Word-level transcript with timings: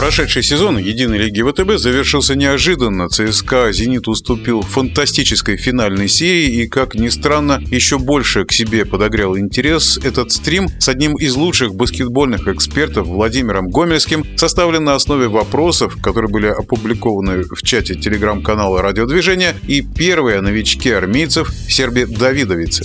Прошедший 0.00 0.42
сезон 0.42 0.78
Единой 0.78 1.18
лиги 1.18 1.42
ВТБ 1.42 1.76
завершился 1.76 2.34
неожиданно. 2.34 3.10
ЦСКА 3.10 3.70
«Зенит» 3.70 4.08
уступил 4.08 4.62
фантастической 4.62 5.58
финальной 5.58 6.08
серии 6.08 6.62
и, 6.62 6.68
как 6.68 6.94
ни 6.94 7.10
странно, 7.10 7.62
еще 7.70 7.98
больше 7.98 8.46
к 8.46 8.52
себе 8.52 8.86
подогрел 8.86 9.36
интерес. 9.36 9.98
Этот 10.02 10.32
стрим 10.32 10.70
с 10.78 10.88
одним 10.88 11.16
из 11.16 11.34
лучших 11.34 11.74
баскетбольных 11.74 12.48
экспертов 12.48 13.08
Владимиром 13.08 13.68
Гомельским 13.68 14.24
составлен 14.38 14.84
на 14.84 14.94
основе 14.94 15.28
вопросов, 15.28 16.00
которые 16.02 16.30
были 16.30 16.46
опубликованы 16.46 17.42
в 17.42 17.62
чате 17.62 17.94
телеграм-канала 17.94 18.80
«Радиодвижение» 18.80 19.54
и 19.68 19.82
первые 19.82 20.40
новички 20.40 20.90
армейцев 20.90 21.50
Серби 21.68 22.04
Давидовицы. 22.04 22.84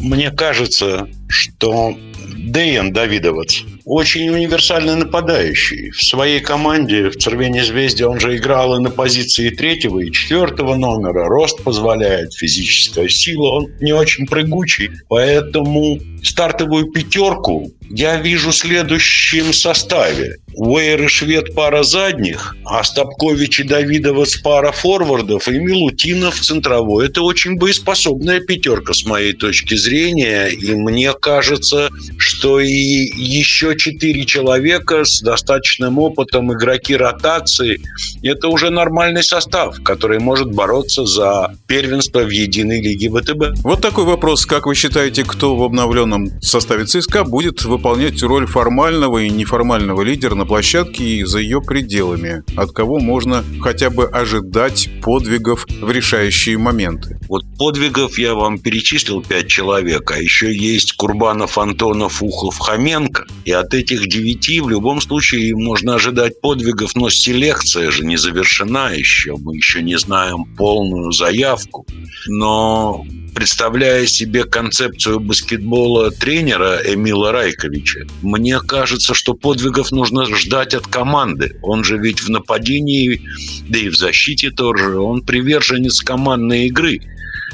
Мне 0.00 0.32
кажется, 0.32 1.06
что 1.28 1.96
Дэйан 2.36 2.92
Давидовец 2.92 3.64
очень 3.84 4.28
универсальный 4.30 4.96
нападающий. 4.96 5.90
В 5.90 6.02
своей 6.02 6.40
команде 6.40 7.10
в 7.10 7.18
«Червене 7.18 7.64
звезде» 7.64 8.06
он 8.06 8.20
же 8.20 8.36
играл 8.36 8.76
и 8.76 8.80
на 8.80 8.90
позиции 8.90 9.50
третьего 9.50 10.00
и 10.00 10.10
четвертого 10.10 10.74
номера. 10.74 11.26
Рост 11.26 11.62
позволяет, 11.62 12.32
физическая 12.34 13.08
сила. 13.08 13.48
Он 13.48 13.66
не 13.80 13.92
очень 13.92 14.26
прыгучий, 14.26 14.90
поэтому 15.08 15.98
стартовую 16.22 16.90
пятерку 16.92 17.70
я 17.90 18.16
вижу 18.16 18.50
в 18.50 18.56
следующем 18.56 19.52
составе. 19.52 20.38
Уэйр 20.56 21.02
и 21.02 21.08
Швед 21.08 21.54
пара 21.54 21.82
задних, 21.82 22.56
а 22.64 22.82
Стопкович 22.84 23.60
и 23.60 23.62
Давидовец 23.64 24.36
пара 24.36 24.72
форвардов 24.72 25.48
и 25.48 25.58
Милутинов 25.58 26.40
центровой. 26.40 27.06
Это 27.06 27.22
очень 27.22 27.56
боеспособная 27.56 28.40
пятерка 28.40 28.94
с 28.94 29.04
моей 29.04 29.32
точки 29.32 29.74
зрения. 29.74 30.46
И 30.48 30.74
мне 30.74 31.12
кажется, 31.12 31.90
что 32.16 32.33
и 32.44 33.10
еще 33.16 33.76
четыре 33.76 34.24
человека 34.24 35.04
с 35.04 35.20
достаточным 35.20 35.98
опытом, 35.98 36.52
игроки 36.52 36.96
ротации, 36.96 37.80
это 38.22 38.48
уже 38.48 38.70
нормальный 38.70 39.22
состав, 39.22 39.82
который 39.82 40.18
может 40.18 40.52
бороться 40.52 41.04
за 41.04 41.54
первенство 41.66 42.20
в 42.20 42.30
единой 42.30 42.80
лиге 42.80 43.10
ВТБ. 43.10 43.62
Вот 43.62 43.80
такой 43.80 44.04
вопрос. 44.04 44.46
Как 44.46 44.66
вы 44.66 44.74
считаете, 44.74 45.24
кто 45.24 45.56
в 45.56 45.62
обновленном 45.62 46.40
составе 46.40 46.84
ЦСКА 46.84 47.24
будет 47.24 47.64
выполнять 47.64 48.22
роль 48.22 48.46
формального 48.46 49.18
и 49.18 49.30
неформального 49.30 50.02
лидера 50.02 50.34
на 50.34 50.46
площадке 50.46 51.04
и 51.04 51.24
за 51.24 51.38
ее 51.38 51.60
пределами? 51.60 52.42
От 52.56 52.72
кого 52.72 52.98
можно 52.98 53.44
хотя 53.60 53.90
бы 53.90 54.06
ожидать 54.06 54.88
подвигов 55.02 55.66
в 55.68 55.90
решающие 55.90 56.58
моменты? 56.58 57.18
Вот 57.28 57.42
подвигов 57.58 58.18
я 58.18 58.34
вам 58.34 58.58
перечислил 58.58 59.22
пять 59.22 59.48
человек, 59.48 60.10
а 60.10 60.18
еще 60.18 60.54
есть 60.54 60.92
Курбанов, 60.92 61.58
Антонов, 61.58 62.22
Ухов, 62.34 62.58
Хоменко. 62.58 63.26
И 63.44 63.52
от 63.52 63.74
этих 63.74 64.08
девяти 64.08 64.60
в 64.60 64.68
любом 64.68 65.00
случае 65.00 65.54
можно 65.54 65.94
ожидать 65.94 66.40
подвигов, 66.40 66.94
но 66.96 67.08
селекция 67.08 67.90
же 67.90 68.04
не 68.04 68.16
завершена 68.16 68.92
еще. 68.92 69.36
Мы 69.36 69.56
еще 69.56 69.82
не 69.82 69.96
знаем 69.98 70.44
полную 70.56 71.12
заявку. 71.12 71.86
Но 72.26 73.04
представляя 73.34 74.06
себе 74.06 74.44
концепцию 74.44 75.20
баскетбола 75.20 76.10
тренера 76.10 76.80
Эмила 76.84 77.30
Райковича, 77.30 78.06
мне 78.22 78.58
кажется, 78.60 79.14
что 79.14 79.34
подвигов 79.34 79.92
нужно 79.92 80.26
ждать 80.34 80.74
от 80.74 80.86
команды. 80.86 81.56
Он 81.62 81.84
же 81.84 81.98
ведь 81.98 82.20
в 82.20 82.30
нападении, 82.30 83.20
да 83.68 83.78
и 83.78 83.88
в 83.88 83.96
защите 83.96 84.50
тоже, 84.50 84.98
он 84.98 85.22
приверженец 85.22 86.00
командной 86.00 86.66
игры, 86.66 87.00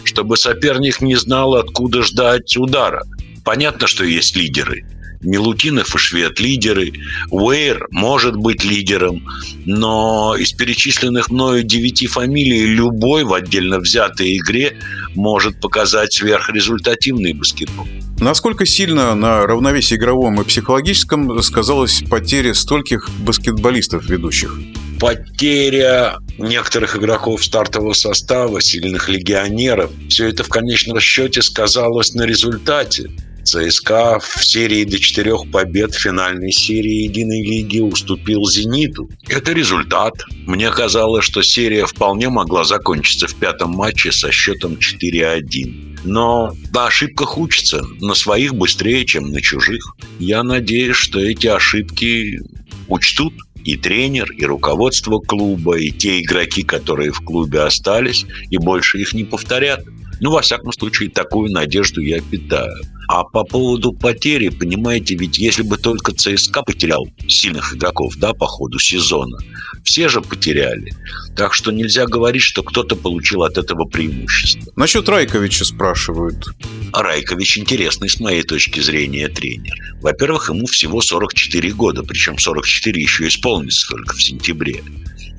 чтобы 0.05 0.37
соперник 0.37 1.01
не 1.03 1.17
знал, 1.17 1.55
откуда 1.55 2.03
ждать 2.03 2.57
удара. 2.57 3.05
Понятно, 3.51 3.89
что 3.89 4.05
есть 4.05 4.37
лидеры– 4.37 4.85
Милутинов 5.23 5.95
и 5.95 5.99
Швед 5.99 6.39
лидеры, 6.39 6.93
Уэйр 7.31 7.89
может 7.91 8.37
быть 8.37 8.65
лидером, 8.65 9.27
но 9.67 10.37
из 10.39 10.53
перечисленных 10.53 11.31
мною 11.31 11.63
девяти 11.63 12.07
фамилий 12.07 12.65
любой 12.65 13.25
в 13.25 13.35
отдельно 13.35 13.81
взятой 13.81 14.37
игре 14.39 14.79
может 15.15 15.61
показать 15.61 16.13
сверхрезультативный 16.13 17.33
баскетбол. 17.33 17.87
Насколько 18.21 18.67
сильно 18.67 19.15
на 19.15 19.47
равновесии 19.47 19.97
игровом 19.97 20.41
и 20.41 20.45
психологическом 20.45 21.43
сказалась 21.43 22.03
потеря 22.09 22.55
стольких 22.55 23.11
баскетболистов 23.19 24.09
ведущих? 24.09 24.57
потеря 25.01 26.19
некоторых 26.37 26.95
игроков 26.95 27.43
стартового 27.43 27.95
состава, 27.95 28.61
сильных 28.61 29.09
легионеров, 29.09 29.91
все 30.11 30.29
это 30.29 30.45
в 30.45 30.51
конечном 30.51 31.01
счете 31.01 31.41
сказалось 31.41 32.13
на 32.13 32.25
результате. 32.25 33.11
ЦСКА 33.45 34.19
в 34.21 34.45
серии 34.45 34.85
до 34.85 34.99
четырех 34.99 35.51
побед 35.51 35.95
финальной 35.95 36.53
серии 36.53 37.05
Единой 37.05 37.43
Лиги 37.43 37.81
уступил 37.81 38.45
«Зениту». 38.47 39.09
Это 39.29 39.53
результат. 39.53 40.15
Мне 40.47 40.71
казалось, 40.71 41.25
что 41.25 41.43
серия 41.43 41.87
вполне 41.87 42.29
могла 42.29 42.65
закончиться 42.65 43.27
в 43.27 43.35
пятом 43.35 43.71
матче 43.71 44.13
со 44.13 44.31
счетом 44.31 44.75
4-1. 44.75 45.99
Но 46.05 46.55
на 46.73 46.87
ошибках 46.87 47.39
учатся, 47.39 47.83
на 48.01 48.15
своих 48.15 48.55
быстрее, 48.55 49.05
чем 49.05 49.31
на 49.31 49.41
чужих. 49.41 49.95
Я 50.19 50.43
надеюсь, 50.43 50.97
что 50.97 51.21
эти 51.21 51.47
ошибки 51.47 52.41
учтут 52.89 53.35
и 53.65 53.77
тренер, 53.77 54.31
и 54.33 54.45
руководство 54.45 55.19
клуба, 55.19 55.79
и 55.79 55.91
те 55.91 56.21
игроки, 56.21 56.63
которые 56.63 57.13
в 57.13 57.21
клубе 57.21 57.61
остались, 57.61 58.25
и 58.51 58.57
больше 58.57 58.99
их 58.99 59.13
не 59.13 59.25
повторят. 59.25 59.85
Ну, 60.21 60.31
во 60.31 60.43
всяком 60.43 60.73
случае, 60.73 61.09
такую 61.09 61.51
надежду 61.51 62.03
я 62.03 62.21
питаю. 62.21 62.83
А 63.09 63.25
по 63.25 63.43
поводу 63.43 63.93
потери, 63.93 64.51
понимаете, 64.51 65.17
ведь 65.17 65.39
если 65.39 65.63
бы 65.63 65.79
только 65.79 66.13
ЦСКА 66.13 66.63
потерял 66.63 67.09
сильных 67.27 67.75
игроков, 67.75 68.15
да, 68.17 68.35
по 68.35 68.47
ходу 68.47 68.79
сезона, 68.79 69.39
все 69.83 70.09
же 70.09 70.21
потеряли. 70.21 70.93
Так 71.35 71.55
что 71.55 71.73
нельзя 71.73 72.07
говорить, 72.07 72.43
что 72.43 72.63
кто-то 72.63 72.97
получил 72.97 73.43
от 73.43 73.57
этого 73.57 73.87
преимущество. 73.87 74.73
Насчет 74.77 75.09
Райковича 75.09 75.65
спрашивают. 75.65 76.45
Райкович 76.93 77.59
интересный 77.59 78.11
с 78.11 78.21
моей 78.21 78.43
точки 78.43 78.81
зрения 78.81 79.29
тренер. 79.29 79.75
Во-первых, 80.03 80.51
ему 80.51 80.67
всего 80.67 81.01
44 81.01 81.73
года, 81.73 82.03
причем 82.03 82.39
44 82.39 83.01
еще 83.01 83.27
исполнится 83.27 83.89
только 83.89 84.15
в 84.15 84.23
сентябре. 84.23 84.83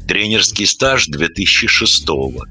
Тренерский 0.07 0.65
стаж 0.65 1.05
2006 1.05 2.07
года 2.07 2.49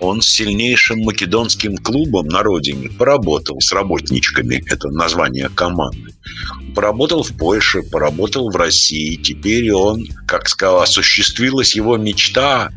он 0.00 0.22
с 0.22 0.26
сильнейшим 0.26 1.00
македонским 1.00 1.76
клубом 1.76 2.26
на 2.26 2.42
родине 2.42 2.88
поработал 2.90 3.60
с 3.60 3.72
работничками, 3.72 4.62
это 4.66 4.88
название 4.88 5.48
команды. 5.48 6.14
Поработал 6.74 7.22
в 7.22 7.36
Польше, 7.36 7.82
поработал 7.82 8.50
в 8.50 8.56
России. 8.56 9.16
Теперь 9.16 9.72
он, 9.72 10.06
как 10.26 10.48
сказал, 10.48 10.82
осуществилась 10.82 11.74
его 11.74 11.96
мечта 11.96 12.70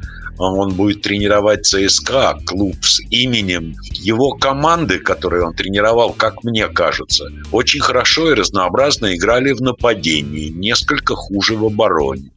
он 0.44 0.74
будет 0.74 1.02
тренировать 1.02 1.66
ЦСКА, 1.66 2.40
клуб 2.46 2.75
с 2.81 3.00
именем 3.09 3.75
его 3.94 4.31
команды, 4.31 5.00
которые 5.00 5.46
он 5.46 5.53
тренировал, 5.53 6.13
как 6.13 6.44
мне 6.44 6.68
кажется, 6.68 7.25
очень 7.52 7.79
хорошо 7.79 8.31
и 8.31 8.35
разнообразно 8.35 9.16
играли 9.16 9.51
в 9.51 9.62
нападении, 9.62 10.50
несколько 10.50 11.16
хуже 11.16 11.56
в 11.56 11.66
обороне. 11.66 12.31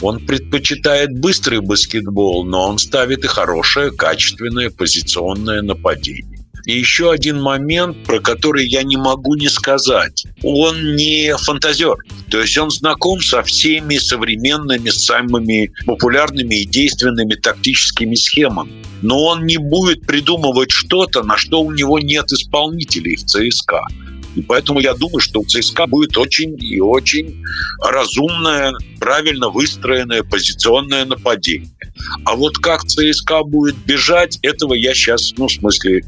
Он 0.00 0.18
предпочитает 0.18 1.18
быстрый 1.18 1.60
баскетбол, 1.60 2.44
но 2.44 2.68
он 2.68 2.78
ставит 2.78 3.24
и 3.24 3.28
хорошее, 3.28 3.90
качественное 3.90 4.70
позиционное 4.70 5.62
нападение. 5.62 6.33
И 6.64 6.72
еще 6.78 7.10
один 7.10 7.40
момент, 7.40 8.04
про 8.04 8.20
который 8.20 8.66
я 8.66 8.82
не 8.82 8.96
могу 8.96 9.34
не 9.34 9.48
сказать. 9.48 10.24
Он 10.42 10.96
не 10.96 11.36
фантазер. 11.36 11.96
То 12.30 12.40
есть 12.40 12.56
он 12.56 12.70
знаком 12.70 13.20
со 13.20 13.42
всеми 13.42 13.96
современными, 13.98 14.88
самыми 14.88 15.72
популярными 15.84 16.62
и 16.62 16.66
действенными 16.66 17.34
тактическими 17.34 18.14
схемами. 18.14 18.72
Но 19.02 19.24
он 19.24 19.44
не 19.44 19.58
будет 19.58 20.06
придумывать 20.06 20.70
что-то, 20.70 21.22
на 21.22 21.36
что 21.36 21.60
у 21.60 21.70
него 21.70 21.98
нет 21.98 22.32
исполнителей 22.32 23.16
в 23.16 23.24
ЦСКА. 23.24 23.82
И 24.34 24.42
поэтому 24.42 24.80
я 24.80 24.94
думаю, 24.94 25.20
что 25.20 25.40
у 25.40 25.44
ЦСКА 25.44 25.86
будет 25.86 26.16
очень 26.16 26.56
и 26.60 26.80
очень 26.80 27.44
разумное, 27.80 28.72
правильно 28.98 29.50
выстроенное 29.50 30.22
позиционное 30.22 31.04
нападение. 31.04 31.68
А 32.24 32.36
вот 32.36 32.58
как 32.58 32.84
ЦСКА 32.84 33.42
будет 33.44 33.76
бежать, 33.76 34.38
этого 34.42 34.74
я 34.74 34.94
сейчас, 34.94 35.32
ну, 35.36 35.46
в 35.46 35.52
смысле, 35.52 36.02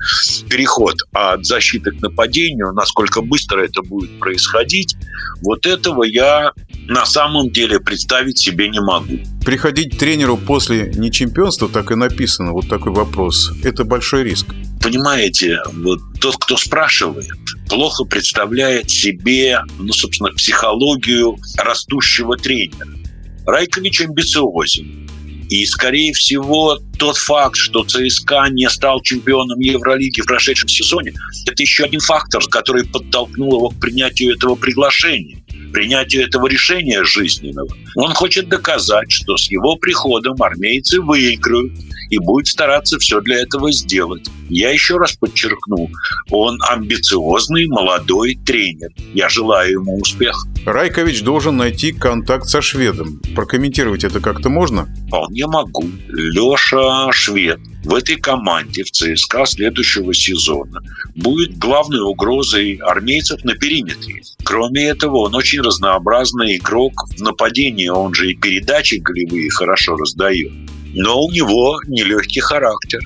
переход 0.48 0.96
от 1.12 1.44
защиты 1.44 1.92
к 1.92 2.00
нападению, 2.00 2.72
насколько 2.72 3.22
быстро 3.22 3.60
это 3.60 3.82
будет 3.82 4.18
происходить, 4.18 4.96
вот 5.42 5.66
этого 5.66 6.04
я 6.04 6.52
на 6.88 7.04
самом 7.06 7.50
деле 7.50 7.80
представить 7.80 8.38
себе 8.38 8.68
не 8.68 8.80
могу. 8.80 9.18
Приходить 9.44 9.98
тренеру 9.98 10.36
после 10.36 10.92
не 10.94 11.10
чемпионства, 11.10 11.68
так 11.68 11.90
и 11.90 11.94
написано, 11.94 12.52
вот 12.52 12.68
такой 12.68 12.92
вопрос, 12.92 13.52
это 13.62 13.84
большой 13.84 14.24
риск. 14.24 14.46
Понимаете, 14.82 15.58
вот 15.72 15.98
тот, 16.20 16.36
кто 16.36 16.56
спрашивает, 16.56 17.28
плохо 17.68 18.04
представляет 18.04 18.90
себе, 18.90 19.60
ну, 19.78 19.92
собственно, 19.92 20.30
психологию 20.30 21.36
растущего 21.58 22.36
тренера. 22.36 22.88
Райкович 23.46 24.02
амбициозен. 24.02 25.05
И, 25.48 25.64
скорее 25.66 26.12
всего, 26.12 26.78
тот 26.98 27.16
факт, 27.16 27.56
что 27.56 27.84
ЦСКА 27.84 28.48
не 28.50 28.68
стал 28.68 29.00
чемпионом 29.00 29.60
Евролиги 29.60 30.20
в 30.20 30.26
прошедшем 30.26 30.68
сезоне, 30.68 31.12
это 31.46 31.62
еще 31.62 31.84
один 31.84 32.00
фактор, 32.00 32.42
который 32.48 32.84
подтолкнул 32.84 33.56
его 33.56 33.68
к 33.70 33.80
принятию 33.80 34.34
этого 34.34 34.56
приглашения 34.56 35.38
принятию 35.72 36.26
этого 36.26 36.46
решения 36.46 37.04
жизненного. 37.04 37.68
Он 37.96 38.14
хочет 38.14 38.48
доказать, 38.48 39.10
что 39.10 39.36
с 39.36 39.50
его 39.50 39.76
приходом 39.76 40.40
армейцы 40.42 41.02
выиграют 41.02 41.72
и 42.10 42.18
будет 42.18 42.46
стараться 42.46 42.98
все 42.98 43.20
для 43.20 43.40
этого 43.42 43.72
сделать. 43.72 44.26
Я 44.48 44.70
еще 44.70 44.96
раз 44.96 45.12
подчеркну, 45.12 45.90
он 46.30 46.58
амбициозный 46.68 47.66
молодой 47.66 48.38
тренер. 48.44 48.90
Я 49.14 49.28
желаю 49.28 49.80
ему 49.80 49.96
успеха. 49.98 50.38
Райкович 50.64 51.22
должен 51.22 51.56
найти 51.56 51.92
контакт 51.92 52.46
со 52.46 52.62
шведом. 52.62 53.20
Прокомментировать 53.34 54.04
это 54.04 54.20
как-то 54.20 54.48
можно? 54.48 54.88
Вполне 55.08 55.46
могу. 55.46 55.84
Леша 56.08 57.10
Швед 57.12 57.60
в 57.86 57.94
этой 57.94 58.16
команде 58.16 58.82
в 58.82 58.90
ЦСКА 58.90 59.46
следующего 59.46 60.12
сезона 60.12 60.82
будет 61.14 61.56
главной 61.56 62.00
угрозой 62.00 62.80
армейцев 62.82 63.44
на 63.44 63.54
периметре. 63.54 64.22
Кроме 64.42 64.88
этого, 64.88 65.18
он 65.18 65.36
очень 65.36 65.60
разнообразный 65.60 66.56
игрок 66.56 66.92
в 67.16 67.20
нападении, 67.22 67.88
он 67.88 68.12
же 68.12 68.32
и 68.32 68.34
передачи 68.34 68.96
голевые 68.96 69.50
хорошо 69.50 69.96
раздает. 69.96 70.52
Но 70.98 71.20
у 71.20 71.30
него 71.30 71.78
нелегкий 71.86 72.40
характер. 72.40 73.00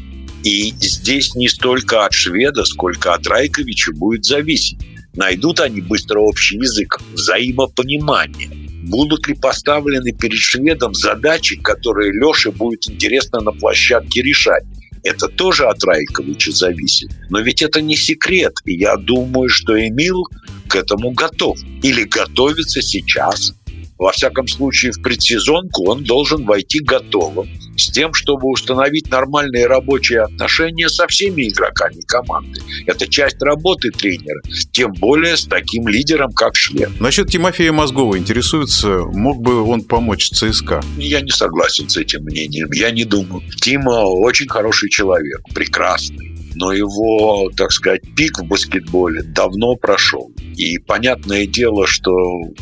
И 0.45 0.73
здесь 0.79 1.35
не 1.35 1.49
столько 1.49 2.07
от 2.07 2.13
шведа, 2.13 2.65
сколько 2.65 3.15
от 3.15 3.27
Райковича 3.27 3.93
будет 3.93 4.25
зависеть. 4.25 4.79
Найдут 5.17 5.59
они 5.59 5.81
быстро 5.81 6.21
общий 6.21 6.57
язык, 6.57 7.01
взаимопонимание. 7.15 8.49
Будут 8.85 9.27
ли 9.27 9.35
поставлены 9.35 10.13
перед 10.13 10.39
шведом 10.39 10.95
задачи, 10.95 11.57
которые 11.61 12.13
Леше 12.13 12.53
будет 12.53 12.89
интересно 12.89 13.41
на 13.41 13.51
площадке 13.51 14.23
решать? 14.23 14.63
Это 15.03 15.27
тоже 15.27 15.67
от 15.67 15.83
Райковича 15.83 16.53
зависит. 16.53 17.11
Но 17.29 17.41
ведь 17.41 17.61
это 17.61 17.81
не 17.81 17.97
секрет. 17.97 18.55
И 18.67 18.75
я 18.75 18.97
думаю, 18.97 19.49
что 19.49 19.77
Эмил 19.77 20.29
к 20.69 20.77
этому 20.77 21.11
готов. 21.11 21.59
Или 21.83 22.05
готовится 22.05 22.83
сейчас. 22.83 23.53
Во 24.01 24.13
всяком 24.13 24.49
случае, 24.49 24.93
в 24.93 25.03
предсезонку 25.03 25.91
он 25.91 26.05
должен 26.05 26.47
войти 26.47 26.81
готовым, 26.81 27.51
с 27.77 27.91
тем, 27.93 28.15
чтобы 28.15 28.49
установить 28.49 29.11
нормальные 29.11 29.67
рабочие 29.67 30.23
отношения 30.23 30.89
со 30.89 31.07
всеми 31.07 31.51
игроками 31.51 32.01
команды. 32.07 32.63
Это 32.87 33.07
часть 33.07 33.43
работы 33.43 33.91
тренера, 33.91 34.41
тем 34.73 34.93
более 34.95 35.37
с 35.37 35.45
таким 35.45 35.87
лидером, 35.87 36.33
как 36.33 36.57
Швед. 36.57 36.99
Насчет 36.99 37.31
Тимофея 37.31 37.73
Мозгова 37.73 38.17
интересуется, 38.17 39.01
мог 39.13 39.43
бы 39.43 39.63
он 39.63 39.83
помочь 39.83 40.31
ЦСКА? 40.31 40.83
Я 40.97 41.21
не 41.21 41.31
согласен 41.31 41.87
с 41.91 41.99
этим 41.99 42.25
мнением. 42.25 42.71
Я 42.73 42.91
не 42.93 43.05
думаю. 43.05 43.43
Тима 43.61 44.07
очень 44.07 44.49
хороший 44.49 44.89
человек, 44.89 45.43
прекрасный 45.55 46.30
но 46.55 46.73
его, 46.73 47.51
так 47.57 47.73
сказать, 47.73 48.03
пик 48.17 48.39
в 48.39 48.45
баскетболе 48.45 49.23
давно 49.23 49.77
прошел. 49.77 50.33
И 50.57 50.79
понятное 50.79 51.47
дело, 51.47 51.87
что 51.87 52.13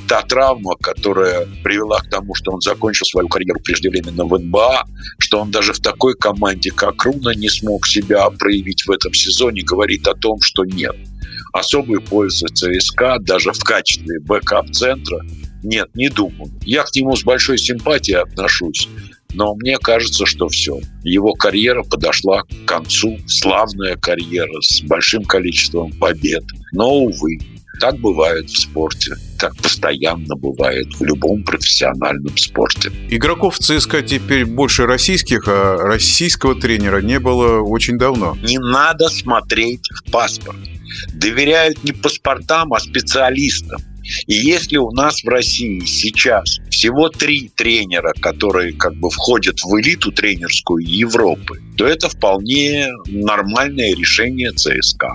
та 0.08 0.22
травма, 0.22 0.76
которая 0.76 1.46
привела 1.62 2.00
к 2.00 2.10
тому, 2.10 2.34
что 2.34 2.52
он 2.52 2.60
закончил 2.60 3.06
свою 3.06 3.28
карьеру 3.28 3.60
преждевременно 3.60 4.24
в 4.24 4.38
НБА, 4.38 4.84
что 5.18 5.40
он 5.40 5.50
даже 5.50 5.72
в 5.72 5.80
такой 5.80 6.14
команде, 6.14 6.70
как 6.70 7.04
Руна, 7.04 7.34
не 7.34 7.48
смог 7.48 7.86
себя 7.86 8.28
проявить 8.30 8.86
в 8.86 8.90
этом 8.90 9.12
сезоне, 9.14 9.62
говорит 9.62 10.06
о 10.06 10.14
том, 10.14 10.40
что 10.40 10.64
нет. 10.64 10.96
Особой 11.52 12.00
пользы 12.00 12.46
ЦСКА 12.48 13.18
даже 13.20 13.52
в 13.52 13.60
качестве 13.64 14.20
бэкап-центра 14.20 15.24
нет, 15.62 15.88
не 15.94 16.08
думаю. 16.08 16.52
Я 16.62 16.84
к 16.84 16.94
нему 16.94 17.16
с 17.16 17.24
большой 17.24 17.58
симпатией 17.58 18.18
отношусь. 18.18 18.88
Но 19.34 19.54
мне 19.54 19.78
кажется, 19.78 20.26
что 20.26 20.48
все. 20.48 20.80
Его 21.02 21.34
карьера 21.34 21.82
подошла 21.82 22.42
к 22.42 22.64
концу. 22.64 23.18
Славная 23.26 23.96
карьера 23.96 24.60
с 24.60 24.80
большим 24.82 25.24
количеством 25.24 25.92
побед. 25.92 26.44
Но, 26.72 26.94
увы, 26.94 27.38
так 27.78 27.98
бывает 27.98 28.50
в 28.50 28.58
спорте. 28.60 29.14
Так 29.38 29.56
постоянно 29.56 30.34
бывает 30.34 30.86
в 30.98 31.04
любом 31.04 31.44
профессиональном 31.44 32.36
спорте. 32.36 32.90
Игроков 33.10 33.58
ЦСКА 33.58 34.02
теперь 34.02 34.44
больше 34.44 34.86
российских, 34.86 35.46
а 35.46 35.76
российского 35.76 36.54
тренера 36.54 37.00
не 37.00 37.20
было 37.20 37.60
очень 37.60 37.98
давно. 37.98 38.36
Не 38.42 38.58
надо 38.58 39.08
смотреть 39.08 39.88
в 39.90 40.10
паспорт. 40.10 40.58
Доверяют 41.14 41.84
не 41.84 41.92
паспортам, 41.92 42.72
а 42.72 42.80
специалистам. 42.80 43.80
И 44.26 44.34
если 44.34 44.76
у 44.76 44.90
нас 44.90 45.22
в 45.22 45.28
России 45.28 45.80
сейчас 45.84 46.58
всего 46.70 47.08
три 47.08 47.50
тренера, 47.54 48.12
которые 48.20 48.72
как 48.72 48.94
бы 48.94 49.10
входят 49.10 49.58
в 49.62 49.80
элиту 49.80 50.12
тренерскую 50.12 50.84
Европы, 50.84 51.60
то 51.76 51.86
это 51.86 52.08
вполне 52.08 52.88
нормальное 53.06 53.94
решение 53.94 54.52
ЦСКА. 54.52 55.14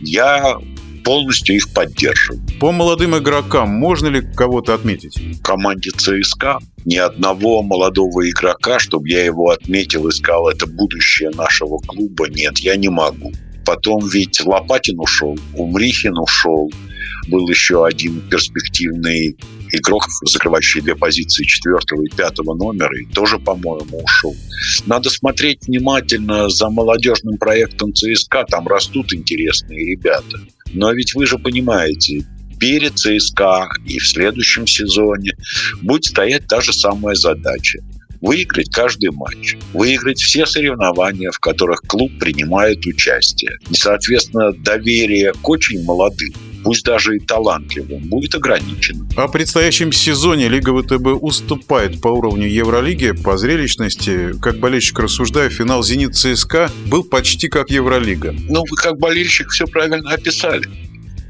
Я 0.00 0.58
полностью 1.04 1.54
их 1.54 1.72
поддерживаю. 1.72 2.42
По 2.58 2.72
молодым 2.72 3.16
игрокам 3.16 3.68
можно 3.68 4.08
ли 4.08 4.20
кого-то 4.20 4.74
отметить? 4.74 5.16
В 5.16 5.40
команде 5.40 5.90
ЦСКА 5.90 6.58
ни 6.84 6.96
одного 6.96 7.62
молодого 7.62 8.28
игрока, 8.28 8.80
чтобы 8.80 9.08
я 9.08 9.24
его 9.24 9.50
отметил 9.50 10.08
и 10.08 10.12
сказал, 10.12 10.48
это 10.48 10.66
будущее 10.66 11.30
нашего 11.30 11.78
клуба, 11.78 12.28
нет, 12.28 12.58
я 12.58 12.76
не 12.76 12.88
могу. 12.88 13.32
Потом 13.64 14.06
ведь 14.08 14.40
Лопатин 14.44 14.98
ушел, 14.98 15.38
Умрихин 15.54 16.16
ушел, 16.18 16.70
был 17.28 17.48
еще 17.48 17.86
один 17.86 18.20
перспективный 18.28 19.36
игрок, 19.72 20.06
закрывающий 20.24 20.80
две 20.80 20.94
позиции 20.94 21.44
четвертого 21.44 22.02
и 22.02 22.14
пятого 22.14 22.54
номера, 22.54 22.96
и 23.00 23.06
тоже, 23.06 23.38
по-моему, 23.38 23.98
ушел. 24.02 24.34
Надо 24.86 25.10
смотреть 25.10 25.66
внимательно 25.66 26.48
за 26.48 26.68
молодежным 26.70 27.36
проектом 27.36 27.92
ЦСКА, 27.92 28.44
там 28.48 28.66
растут 28.68 29.12
интересные 29.12 29.84
ребята. 29.84 30.38
Но 30.72 30.92
ведь 30.92 31.14
вы 31.14 31.26
же 31.26 31.38
понимаете, 31.38 32.26
перед 32.58 32.98
ЦСКА 32.98 33.68
и 33.86 33.98
в 33.98 34.06
следующем 34.06 34.66
сезоне 34.66 35.32
будет 35.82 36.04
стоять 36.04 36.46
та 36.46 36.60
же 36.60 36.72
самая 36.72 37.14
задача 37.14 37.80
выиграть 38.20 38.70
каждый 38.70 39.10
матч, 39.10 39.56
выиграть 39.72 40.20
все 40.20 40.46
соревнования, 40.46 41.30
в 41.30 41.38
которых 41.38 41.82
клуб 41.82 42.10
принимает 42.18 42.84
участие. 42.86 43.58
И, 43.70 43.74
соответственно, 43.74 44.52
доверие 44.52 45.32
к 45.32 45.48
очень 45.48 45.84
молодым 45.84 46.32
пусть 46.66 46.84
даже 46.84 47.16
и 47.16 47.20
талантливым, 47.20 48.00
будет 48.08 48.34
ограничено. 48.34 49.08
О 49.16 49.28
предстоящем 49.28 49.92
сезоне 49.92 50.48
Лига 50.48 50.76
ВТБ 50.76 51.22
уступает 51.22 52.00
по 52.00 52.08
уровню 52.08 52.48
Евролиги, 52.48 53.12
по 53.12 53.38
зрелищности. 53.38 54.32
Как 54.42 54.58
болельщик 54.58 54.98
рассуждаю, 54.98 55.48
финал 55.48 55.84
«Зенит» 55.84 56.16
ЦСКА 56.16 56.72
был 56.86 57.04
почти 57.04 57.48
как 57.48 57.70
Евролига. 57.70 58.34
Ну, 58.48 58.64
вы 58.68 58.76
как 58.76 58.98
болельщик 58.98 59.50
все 59.50 59.66
правильно 59.66 60.10
описали. 60.10 60.68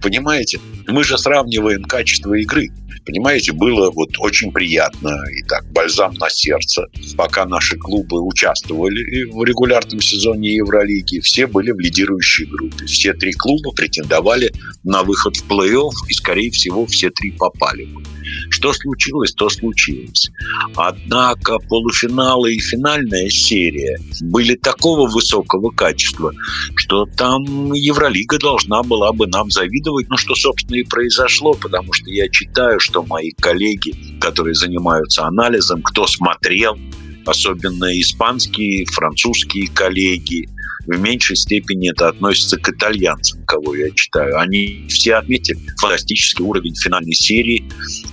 Понимаете? 0.06 0.60
Мы 0.86 1.03
же 1.03 1.19
сравниваем 1.19 1.82
качество 1.82 2.32
игры. 2.34 2.69
Понимаете, 3.05 3.51
было 3.51 3.91
вот 3.91 4.10
очень 4.20 4.53
приятно 4.53 5.19
и 5.36 5.43
так 5.43 5.67
бальзам 5.72 6.15
на 6.15 6.31
сердце. 6.31 6.86
Пока 7.17 7.44
наши 7.44 7.77
клубы 7.77 8.25
участвовали 8.25 9.25
в 9.25 9.43
регулярном 9.43 10.01
сезоне 10.01 10.55
Евролиги, 10.55 11.19
все 11.19 11.48
были 11.48 11.72
в 11.72 11.81
лидирующей 11.81 12.46
группе. 12.46 12.86
Все 12.86 13.15
три 13.15 13.32
клуба 13.32 13.72
претендовали 13.72 14.53
на 14.84 15.03
выход 15.03 15.34
в 15.34 15.51
плей-офф, 15.51 15.91
и, 16.08 16.15
скорее 16.15 16.53
всего, 16.53 16.86
все 16.86 17.10
три 17.10 17.32
попали 17.32 17.86
бы. 17.86 18.01
Что 18.50 18.72
случилось, 18.72 19.32
то 19.32 19.48
случилось. 19.48 20.31
Однако 20.74 21.58
полуфиналы 21.58 22.55
и 22.55 22.60
финальная 22.60 23.28
серия 23.28 23.98
были 24.20 24.55
такого 24.55 25.08
высокого 25.08 25.70
качества, 25.70 26.32
что 26.74 27.06
там 27.06 27.72
Евролига 27.72 28.38
должна 28.38 28.82
была 28.82 29.12
бы 29.12 29.26
нам 29.26 29.50
завидовать, 29.50 30.08
ну 30.08 30.16
что, 30.16 30.34
собственно, 30.34 30.76
и 30.76 30.84
произошло, 30.84 31.55
потому 31.55 31.93
что 31.93 32.10
я 32.10 32.28
читаю, 32.28 32.81
что 32.81 33.02
мои 33.02 33.32
коллеги, 33.32 33.94
которые 34.20 34.55
занимаются 34.55 35.26
анализом, 35.26 35.82
кто 35.82 36.06
смотрел, 36.06 36.78
особенно 37.27 37.87
испанские, 38.01 38.87
французские 38.87 39.69
коллеги, 39.69 40.49
в 40.87 40.99
меньшей 41.01 41.37
степени 41.37 41.91
это 41.91 42.09
относится 42.09 42.56
к 42.59 42.69
итальянцам, 42.69 43.45
кого 43.45 43.75
я 43.75 43.91
читаю. 43.91 44.39
Они 44.39 44.87
все 44.89 45.17
отметили 45.17 45.59
фантастический 45.81 46.45
уровень 46.45 46.75
финальной 46.77 47.15
серии, 47.15 47.65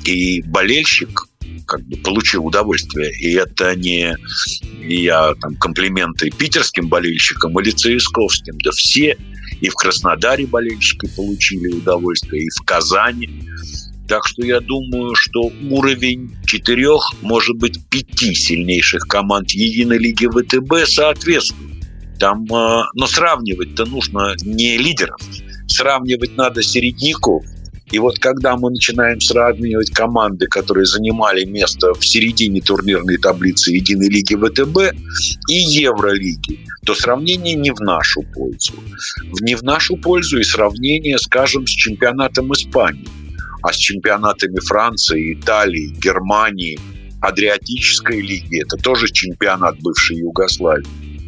и 0.05 0.41
болельщик 0.41 1.27
как 1.67 1.81
бы 1.81 1.97
получил 1.97 2.45
удовольствие. 2.45 3.11
И 3.19 3.33
это 3.33 3.75
не 3.75 4.15
я 4.81 5.33
там 5.39 5.55
комплименты 5.55 6.29
питерским 6.31 6.87
болельщикам 6.87 7.57
или 7.59 7.71
ЦСКовским. 7.71 8.57
Да 8.63 8.71
все 8.71 9.17
и 9.61 9.69
в 9.69 9.75
Краснодаре 9.75 10.45
болельщики 10.45 11.07
получили 11.15 11.69
удовольствие, 11.69 12.43
и 12.43 12.49
в 12.49 12.65
Казани. 12.65 13.29
Так 14.07 14.25
что 14.27 14.45
я 14.45 14.59
думаю, 14.59 15.15
что 15.15 15.51
уровень 15.69 16.35
четырех, 16.45 17.13
может 17.21 17.57
быть, 17.57 17.79
пяти 17.89 18.33
сильнейших 18.33 19.03
команд 19.03 19.51
единой 19.51 19.97
лиги 19.97 20.27
ВТБ 20.27 20.87
соответствует. 20.89 21.71
Там, 22.19 22.45
э, 22.45 22.83
но 22.93 23.07
сравнивать-то 23.07 23.85
нужно 23.85 24.35
не 24.43 24.77
лидеров, 24.77 25.19
сравнивать 25.67 26.35
надо 26.37 26.61
середняков. 26.61 27.43
И 27.91 27.99
вот 27.99 28.17
когда 28.19 28.55
мы 28.55 28.71
начинаем 28.71 29.19
сравнивать 29.21 29.91
команды, 29.91 30.47
которые 30.47 30.85
занимали 30.85 31.45
место 31.45 31.93
в 31.93 32.05
середине 32.05 32.59
турнирной 32.59 33.17
таблицы 33.17 33.71
Единой 33.71 34.09
лиги 34.09 34.35
ВТБ 34.35 34.97
и 35.47 35.53
Евролиги, 35.53 36.59
то 36.85 36.95
сравнение 36.95 37.55
не 37.55 37.71
в 37.71 37.79
нашу 37.81 38.23
пользу. 38.33 38.73
Не 39.41 39.55
в 39.55 39.63
нашу 39.63 39.95
пользу 39.97 40.39
и 40.39 40.43
сравнение, 40.43 41.17
скажем, 41.19 41.67
с 41.67 41.71
чемпионатом 41.71 42.51
Испании. 42.53 43.07
А 43.63 43.71
с 43.71 43.77
чемпионатами 43.77 44.59
Франции, 44.59 45.33
Италии, 45.33 45.95
Германии, 45.99 46.77
Адриатической 47.21 48.21
лиги, 48.21 48.61
это 48.61 48.75
тоже 48.75 49.07
чемпионат 49.07 49.79
бывшей 49.79 50.17
Югославии. 50.17 50.85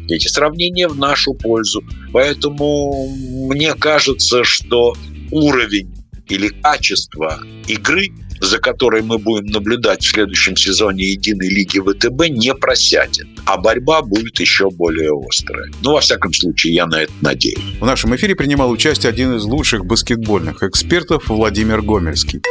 Эти 0.08 0.28
сравнения 0.28 0.86
в 0.86 0.98
нашу 0.98 1.32
пользу. 1.34 1.82
Поэтому 2.12 3.08
мне 3.48 3.74
кажется, 3.74 4.44
что 4.44 4.94
уровень 5.32 5.96
или 6.28 6.48
качество 6.48 7.40
игры, 7.66 8.08
за 8.40 8.58
которой 8.58 9.02
мы 9.02 9.18
будем 9.18 9.46
наблюдать 9.46 10.02
в 10.02 10.10
следующем 10.10 10.56
сезоне 10.56 11.04
Единой 11.04 11.48
лиги 11.48 11.78
ВТБ, 11.78 12.28
не 12.30 12.54
просядет. 12.54 13.26
А 13.44 13.56
борьба 13.58 14.02
будет 14.02 14.38
еще 14.40 14.70
более 14.70 15.12
острая. 15.28 15.70
Ну, 15.82 15.92
во 15.92 16.00
всяком 16.00 16.32
случае, 16.32 16.74
я 16.74 16.86
на 16.86 17.02
это 17.02 17.12
надеюсь. 17.20 17.58
В 17.80 17.86
нашем 17.86 18.14
эфире 18.16 18.34
принимал 18.34 18.70
участие 18.70 19.10
один 19.10 19.36
из 19.36 19.44
лучших 19.44 19.84
баскетбольных 19.84 20.62
экспертов 20.62 21.28
Владимир 21.28 21.82
Гомельский. 21.82 22.42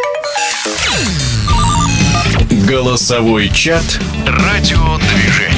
Голосовой 2.68 3.50
чат 3.50 4.00
«Радиодвижение». 4.25 5.54